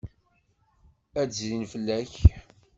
[1.21, 2.13] Ad d-zrin fell-ak.